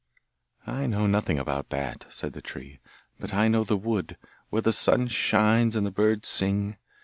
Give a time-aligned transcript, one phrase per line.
[0.65, 2.79] 'I know nothing about that,' said the tree.
[3.19, 4.17] 'But I know the wood,
[4.49, 6.77] where the sun shines, and the birds sing.